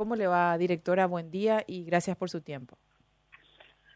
[0.00, 1.04] ¿Cómo le va, directora?
[1.04, 2.78] Buen día y gracias por su tiempo.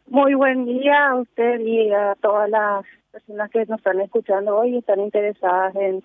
[0.05, 4.75] Muy buen día a usted y a todas las personas que nos están escuchando hoy
[4.75, 6.03] y están interesadas en,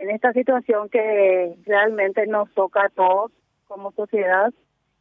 [0.00, 3.30] en esta situación que realmente nos toca a todos
[3.68, 4.52] como sociedad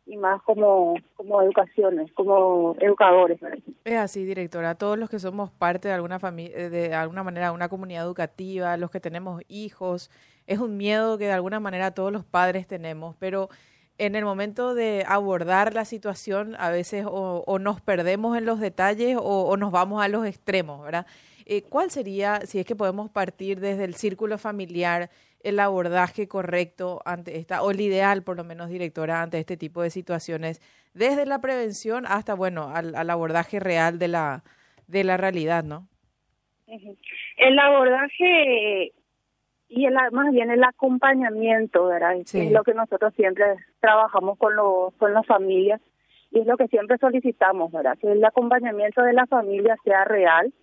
[0.05, 3.39] y más como, como educaciones, como educadores.
[3.85, 4.75] Es así, directora.
[4.75, 8.77] Todos los que somos parte de alguna familia, eh, de alguna manera, una comunidad educativa,
[8.77, 10.11] los que tenemos hijos,
[10.45, 13.49] es un miedo que de alguna manera todos los padres tenemos, pero
[13.97, 19.17] en el momento de abordar la situación, a veces o, nos perdemos en los detalles
[19.19, 21.07] o, nos vamos a los extremos, ¿verdad?
[21.45, 25.09] Eh, ¿Cuál sería, si es que podemos partir desde el círculo familiar,
[25.41, 29.81] el abordaje correcto ante esta, o el ideal por lo menos, directora, ante este tipo
[29.81, 30.61] de situaciones,
[30.93, 34.43] desde la prevención hasta, bueno, al, abordaje real de la,
[34.87, 35.87] de la realidad, ¿no?
[37.37, 38.91] El abordaje
[39.69, 42.17] y el, más bien el acompañamiento, ¿verdad?
[42.17, 43.45] Es lo que nosotros siempre
[43.79, 45.81] trabajamos con, los, con las familias
[46.31, 47.97] y es lo que siempre solicitamos, ¿verdad?
[47.99, 50.53] Que el acompañamiento de la familia sea real,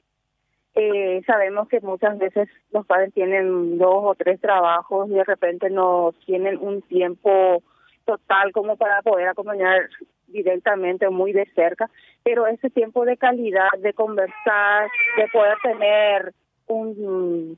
[0.75, 5.71] eh, sabemos que muchas veces los padres tienen dos o tres trabajos y de repente
[5.71, 7.63] no tienen un tiempo
[8.05, 9.89] total como para poder acompañar
[10.27, 11.89] directamente o muy de cerca,
[12.25, 16.35] pero ese tiempo de calidad, de conversar, de poder tener
[16.67, 17.57] un,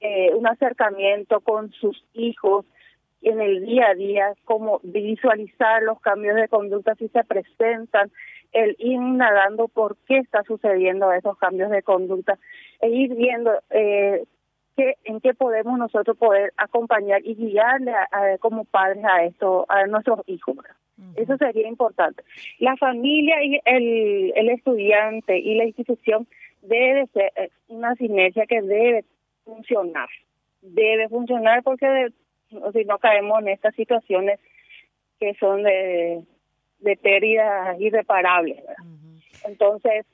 [0.00, 2.64] eh, un acercamiento con sus hijos
[3.24, 8.10] en el día a día, como visualizar los cambios de conducta si se presentan,
[8.52, 12.38] el ir nadando por qué está sucediendo esos cambios de conducta
[12.80, 14.24] e ir viendo eh,
[14.76, 19.86] qué, en qué podemos nosotros poder acompañar y guiarle a, como padres a esto, a
[19.86, 20.56] nuestros hijos.
[21.16, 22.22] Eso sería importante.
[22.60, 26.28] La familia y el, el estudiante y la institución
[26.62, 29.04] debe ser eh, una sinergia que debe
[29.44, 30.08] funcionar.
[30.62, 32.12] Debe funcionar porque
[32.72, 34.40] si no caemos en estas situaciones
[35.18, 36.24] que son de
[36.84, 38.62] de pérdidas irreparables.
[39.44, 40.06] Entonces,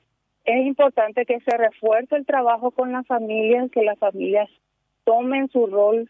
[0.45, 4.49] es importante que se refuerce el trabajo con las familias, que las familias
[5.03, 6.09] tomen su rol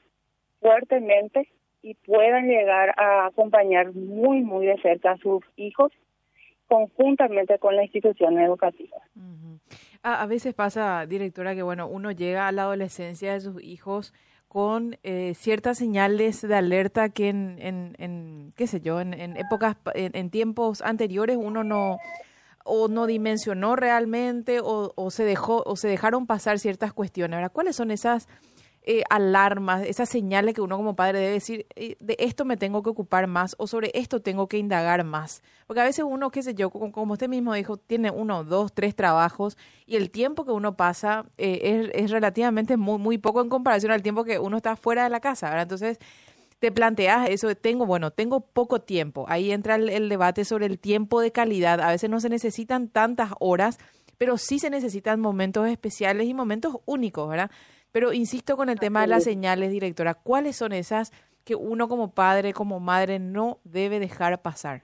[0.61, 1.50] fuertemente
[1.81, 5.91] y puedan llegar a acompañar muy, muy de cerca a sus hijos
[6.67, 8.97] conjuntamente con la institución educativa.
[10.03, 14.13] a, a, veces pasa, directora, que bueno, uno llega a la adolescencia de sus hijos
[14.51, 19.38] con eh, ciertas señales de alerta que en, en, en qué sé yo, en, en
[19.38, 22.00] épocas, en, tiempos anteriores uno no
[22.66, 27.35] o no dimensionó realmente o, o, se dejó o se dejaron pasar ciertas cuestiones.
[27.38, 28.28] Ahora, ¿cuáles son esas
[28.83, 32.81] eh, alarmas, esas señales que uno como padre debe decir, eh, de esto me tengo
[32.81, 35.43] que ocupar más o sobre esto tengo que indagar más.
[35.67, 38.95] Porque a veces uno, qué sé yo, como, usted mismo dijo, tiene uno, dos, tres
[38.95, 39.55] trabajos
[39.85, 44.01] y el tiempo que uno pasa eh, es, relativamente muy, muy poco en comparación al
[44.01, 45.49] tiempo que uno está fuera de la casa.
[45.49, 45.63] ¿verdad?
[45.63, 45.99] Entonces,
[46.57, 49.25] te planteas eso tengo, bueno, tengo poco tiempo.
[49.27, 51.81] Ahí entra el, el debate sobre el tiempo de calidad.
[51.81, 53.77] A veces no se necesitan tantas horas,
[54.17, 57.51] pero sí se necesitan momentos especiales y momentos únicos, ¿verdad?
[57.91, 61.12] Pero insisto con el tema de las señales, directora, ¿cuáles son esas
[61.44, 64.84] que uno como padre, como madre, no debe dejar pasar?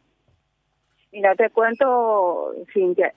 [1.11, 3.13] Mira, te cuento, Cintia,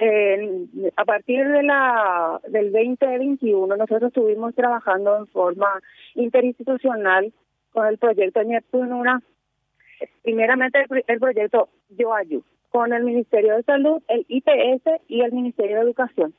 [0.97, 5.69] a partir de la del 2021 nosotros estuvimos trabajando en forma
[6.15, 7.33] interinstitucional
[7.73, 9.21] con el proyecto Neptuno,
[10.23, 10.79] primeramente
[11.09, 15.83] el, proyecto Yo Ayudo con el Ministerio de Salud, el IPS y el Ministerio de
[15.83, 16.33] Educación.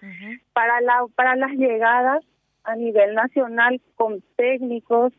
[0.54, 2.24] Para la para las llegadas
[2.64, 5.14] a nivel nacional con técnicos,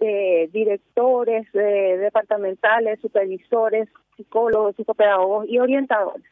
[0.00, 6.24] eh, directores eh, departamentales, supervisores, psicólogos, psicopedagogos y orientadores,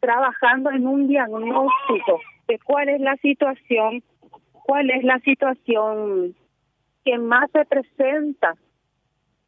[0.00, 4.02] trabajando en un diagnóstico de cuál es la situación,
[4.64, 6.34] cuál es la situación
[7.04, 8.56] que más se presenta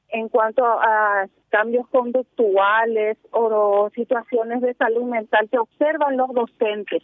[0.09, 7.03] en cuanto a cambios conductuales o situaciones de salud mental que observan los docentes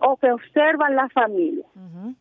[0.00, 1.64] o que observan la familia.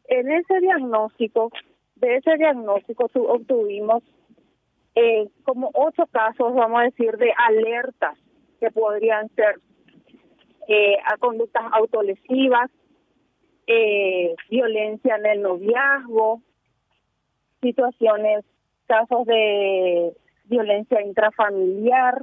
[0.08, 1.52] En ese diagnóstico,
[1.96, 4.04] de ese diagnóstico obtuvimos
[4.96, 8.18] eh, como ocho casos, vamos a decir, de alertas
[8.60, 9.60] que podrían ser
[10.68, 12.70] eh, a conductas autolesivas,
[13.66, 16.42] eh, violencia en el noviazgo,
[17.62, 18.46] situaciones,
[18.86, 20.14] casos de
[20.46, 22.22] violencia intrafamiliar,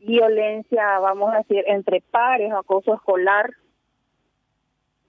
[0.00, 3.50] violencia, vamos a decir, entre pares, acoso escolar,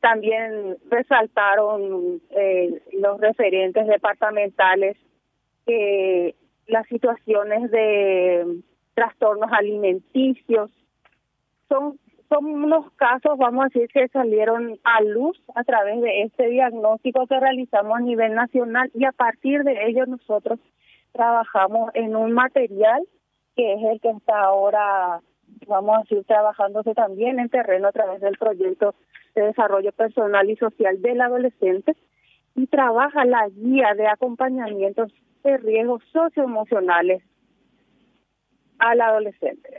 [0.06, 4.96] también resaltaron eh, los referentes departamentales
[5.66, 6.36] que
[6.68, 8.62] las situaciones de
[8.94, 10.70] trastornos alimenticios
[11.68, 11.98] son
[12.30, 17.26] son unos casos, vamos a decir, que salieron a luz a través de este diagnóstico
[17.28, 20.60] que realizamos a nivel nacional y a partir de ello nosotros
[21.14, 23.02] trabajamos en un material
[23.56, 25.22] que es el que está ahora,
[25.68, 28.96] vamos a decir, trabajándose también en terreno a través del proyecto
[29.36, 31.96] de desarrollo personal y social del adolescente
[32.56, 35.12] y trabaja la guía de acompañamientos
[35.44, 37.22] de riesgos socioemocionales
[38.80, 39.70] al adolescente.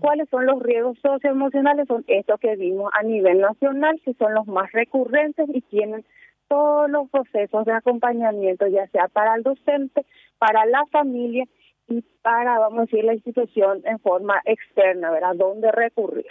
[0.00, 1.86] ¿Cuáles son los riesgos socioemocionales?
[1.88, 6.04] Son estos que vimos a nivel nacional, que son los más recurrentes y tienen
[6.48, 10.04] todos los procesos de acompañamiento, ya sea para el docente,
[10.38, 11.44] para la familia
[11.88, 15.36] y para, vamos a decir, la institución en forma externa, ¿verdad?
[15.36, 16.26] ¿Dónde recurrir?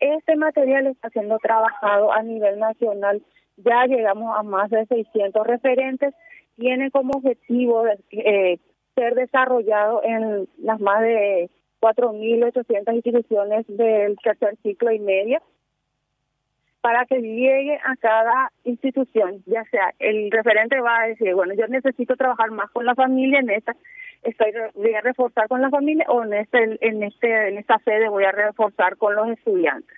[0.00, 3.22] Este material está siendo trabajado a nivel nacional,
[3.56, 6.14] ya llegamos a más de 600 referentes,
[6.56, 8.58] tiene como objetivo eh,
[8.94, 11.50] ser desarrollado en las más de
[11.80, 15.42] 4.800 instituciones del tercer ciclo y media
[16.80, 21.66] para que llegue a cada institución, ya sea el referente va a decir, bueno, yo
[21.66, 23.76] necesito trabajar más con la familia en esta,
[24.22, 28.08] estoy voy a reforzar con la familia o en este en este en esta sede
[28.08, 29.96] voy a reforzar con los estudiantes.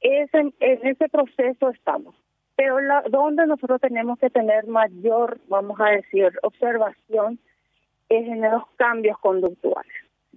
[0.00, 2.14] Ese, en ese proceso estamos.
[2.56, 7.38] Pero la, donde nosotros tenemos que tener mayor, vamos a decir, observación
[8.08, 9.92] es en los cambios conductuales,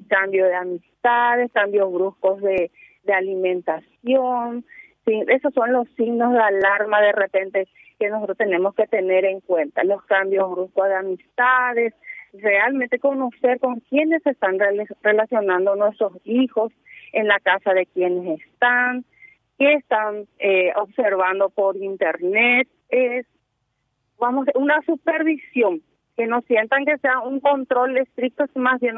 [0.07, 2.71] cambio de amistades, cambios bruscos de,
[3.03, 4.63] de alimentación,
[5.05, 7.67] sí, esos son los signos de alarma de repente
[7.99, 11.93] que nosotros tenemos que tener en cuenta, los cambios bruscos de amistades,
[12.33, 14.57] realmente conocer con quiénes están
[15.01, 16.73] relacionando nuestros hijos
[17.11, 19.05] en la casa de quienes están,
[19.59, 23.25] qué están eh, observando por internet, es
[24.17, 25.81] vamos una supervisión
[26.17, 28.95] que no sientan que sea un control estricto, sino más bien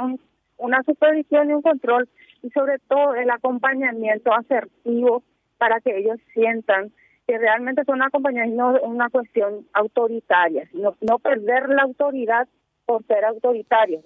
[0.58, 2.08] una supervisión y un control
[2.42, 5.24] y sobre todo el acompañamiento asertivo
[5.58, 6.92] para que ellos sientan
[7.28, 12.48] que realmente son acompañados y no una cuestión autoritaria, sino no perder la autoridad
[12.86, 14.04] por ser autoritarios,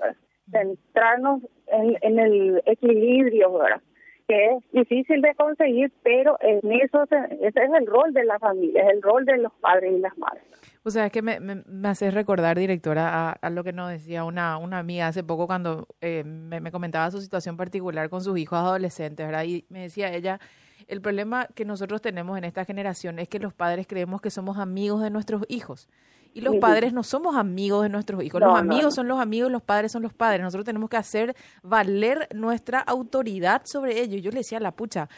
[0.51, 3.81] centrarnos en, en el equilibrio, ¿verdad?
[4.29, 8.83] que es difícil de conseguir, pero en eso ese es el rol de la familia,
[8.83, 10.43] es el rol de los padres y las madres.
[10.83, 14.59] O sea, es que me, me, hace recordar, directora, a, lo que nos decía una,
[14.59, 18.59] una amiga hace poco cuando eh, me, me, comentaba su situación particular con sus hijos
[18.59, 19.45] adolescentes, ¿verdad?
[19.45, 20.39] Y me decía ella,
[20.87, 24.59] el problema que nosotros tenemos en esta generación es que los padres creemos que somos
[24.59, 25.89] amigos de nuestros hijos.
[26.33, 28.39] Y los padres no somos amigos de nuestros hijos.
[28.39, 30.41] los amigos son los amigos, los padres son los padres.
[30.41, 34.21] Nosotros tenemos que hacer valer nuestra autoridad sobre ellos.
[34.21, 35.09] Yo le decía a la pucha,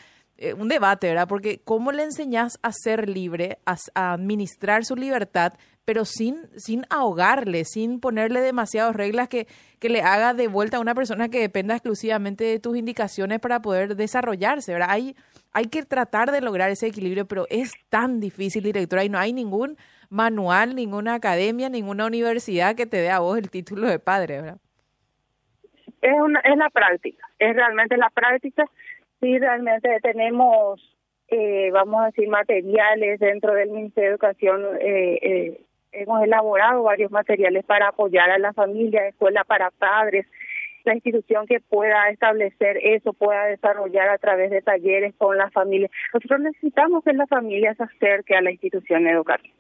[0.42, 1.28] eh, un debate, ¿verdad?
[1.28, 3.78] Porque ¿cómo le enseñas a ser libre, a,
[4.14, 5.54] administrar su libertad,
[5.86, 9.46] pero sin, sin ahogarle, sin ponerle demasiadas reglas que,
[9.80, 13.62] que le haga de vuelta a una persona que dependa exclusivamente de tus indicaciones para
[13.62, 14.90] poder desarrollarse, ¿verdad?
[14.90, 15.16] Hay,
[15.54, 19.34] hay que tratar de lograr ese equilibrio, pero es tan difícil, directora, y no hay
[19.34, 19.78] ningún
[20.10, 24.58] manual, ninguna academia, ninguna universidad que te dé a vos el título de padre, ¿verdad?
[26.02, 28.66] Es, una, es la práctica, es realmente la práctica.
[29.21, 30.81] Sí, realmente tenemos,
[31.27, 34.62] eh, vamos a decir, materiales dentro del Ministerio de Educación.
[34.81, 35.62] Eh, eh,
[35.94, 40.25] hemos elaborado varios materiales para apoyar a la familia, escuela para padres,
[40.83, 45.89] la institución que pueda establecer eso, pueda desarrollar a través de talleres con la familia.
[46.13, 49.53] Nosotros necesitamos que la familia se acerque a la institución educativa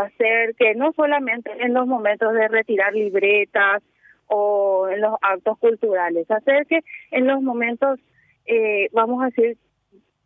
[0.00, 3.82] hacer que no solamente en los momentos de retirar libretas
[4.26, 8.00] o en los actos culturales, hacer que en los momentos,
[8.46, 9.56] eh, vamos a decir,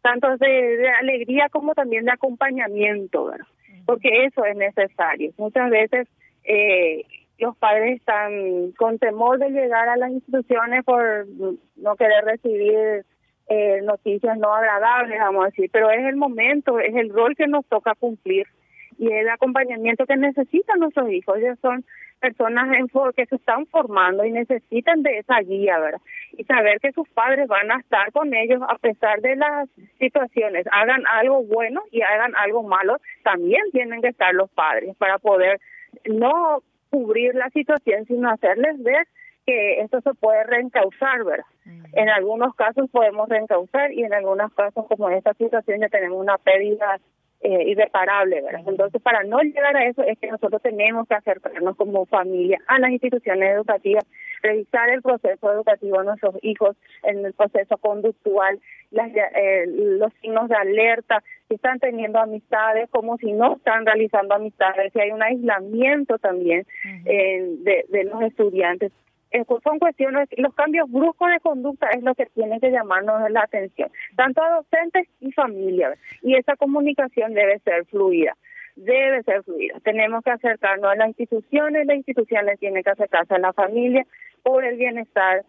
[0.02, 3.46] tanto de, alegría como también de acompañamiento, ¿verdad?
[3.87, 5.32] porque eso es necesario.
[5.38, 6.08] Muchas veces
[6.44, 7.04] eh,
[7.38, 11.26] los padres están con temor de llegar a las instituciones por
[11.76, 13.04] no querer recibir
[13.49, 17.46] eh, noticias no agradables, vamos a decir, pero es el momento, es el rol que
[17.46, 18.46] nos toca cumplir
[18.99, 21.38] y el acompañamiento que necesitan nuestros hijos.
[21.38, 21.85] Ellos son
[22.21, 26.00] personas en que se están formando y necesitan de esa guía, ¿verdad?
[26.33, 30.67] Y saber que sus padres van a estar con ellos a pesar de las situaciones,
[30.73, 35.61] hagan algo bueno y hagan algo malo, también tienen que estar los padres para poder
[36.07, 39.07] no cubrir la situación, sino hacerles ver
[39.47, 41.47] que esto se puede reencauzar, ¿verdad?
[41.93, 46.19] En algunos casos podemos reencauzar y en algunos casos, como en esta situación, ya tenemos
[46.19, 46.99] una pérdida
[47.40, 48.62] eh, irreparable, ¿verdad?
[48.66, 52.78] Entonces, para no llegar a eso es que nosotros tenemos que acercarnos como familia a
[52.78, 54.05] las instituciones educativas,
[54.43, 58.59] revisar el proceso educativo de nuestros hijos, en el proceso conductual,
[58.90, 64.35] las, eh, los signos de alerta, si están teniendo amistades, como si no están realizando
[64.35, 66.66] amistades, si hay un aislamiento también
[67.05, 68.93] eh, de, de los estudiantes
[69.45, 73.90] son cuestiones, los cambios bruscos de conducta es lo que tiene que llamarnos la atención,
[74.16, 78.37] tanto a docentes y familias, y esa comunicación debe ser fluida,
[78.76, 79.78] debe ser fluida.
[79.85, 84.07] Tenemos que acercarnos a las instituciones, las instituciones tienen que acercarse a la familia
[84.43, 85.45] por el bienestar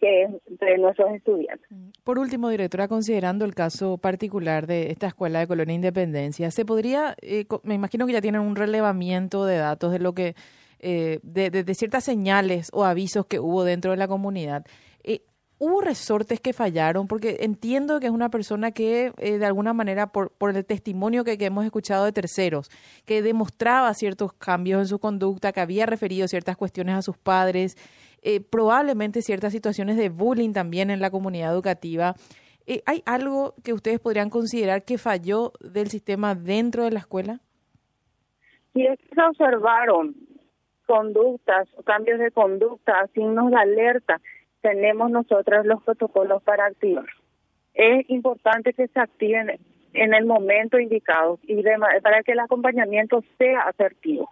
[0.00, 1.66] que de nuestros estudiantes.
[2.04, 7.14] Por último, directora, considerando el caso particular de esta escuela de Colonia Independencia, ¿se podría,
[7.22, 10.34] eh, me imagino que ya tienen un relevamiento de datos de lo que,
[10.82, 14.66] eh, de, ciertas señales o avisos que hubo dentro de la comunidad?
[15.02, 15.22] Eh,
[15.58, 17.06] ¿Hubo resortes que fallaron?
[17.06, 21.36] Porque entiendo que es una persona que, de alguna manera, por, por el testimonio que,
[21.38, 22.68] hemos escuchado de terceros,
[23.04, 27.76] que demostraba ciertos cambios en su conducta, que había referido ciertas cuestiones a sus padres,
[28.24, 32.14] eh, probablemente ciertas situaciones de bullying también en la comunidad educativa.
[32.66, 37.40] Eh, ¿Hay algo que ustedes podrían considerar que falló del sistema dentro de la escuela?
[38.74, 40.14] Que se observaron
[40.92, 44.20] conductas, cambios de conducta, signos de alerta,
[44.60, 47.06] tenemos nosotros los protocolos para activar.
[47.72, 49.58] Es importante que se activen
[49.94, 51.62] en el momento indicado y
[52.02, 54.28] para que el acompañamiento sea asertivo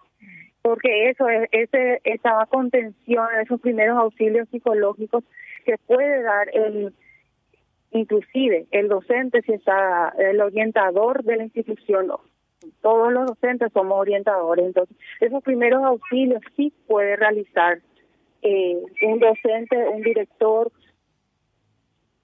[0.63, 5.25] porque eso es ese, esa contención, esos primeros auxilios psicológicos
[5.65, 6.93] que puede dar el
[7.93, 12.09] inclusive el docente si está el orientador de la institución
[12.81, 17.81] todos los docentes somos orientadores entonces esos primeros auxilios sí puede realizar
[18.43, 20.71] eh, un docente un director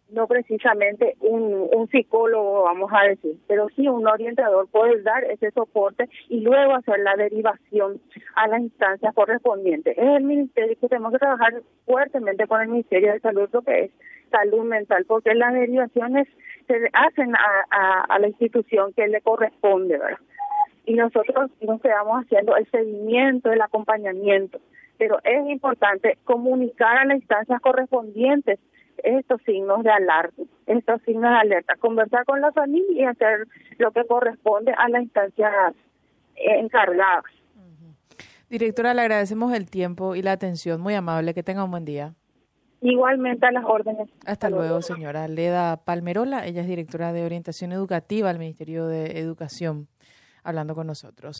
[0.09, 5.51] no precisamente un, un psicólogo, vamos a decir, pero sí un orientador puede dar ese
[5.51, 8.01] soporte y luego hacer la derivación
[8.37, 9.97] a las instancias correspondientes.
[9.99, 13.85] Es el ministerio que tenemos que trabajar fuertemente con el Ministerio de Salud, lo que
[13.85, 13.91] es
[14.31, 16.29] salud mental, porque las derivaciones
[16.67, 20.19] se hacen a, a, la institución que le corresponde, ¿verdad?
[20.85, 24.61] Y nosotros nos quedamos haciendo el seguimiento, el acompañamiento,
[24.99, 28.59] pero es importante comunicar a las instancias correspondientes
[29.03, 33.47] estos signos de alarma, estos signos de alerta, conversar con la familia y hacer
[33.79, 35.75] lo que corresponde a las instancias
[36.37, 37.25] encargadas.
[38.49, 42.15] Directora, le agradecemos el tiempo y la atención, muy amable, que tenga un buen día.
[42.89, 44.09] Igualmente a las órdenes.
[44.25, 49.89] Hasta, luego, señora Leda Palmerola, ella es directora de orientación educativa al Ministerio de Educación,
[50.45, 51.35] hablando con nosotros.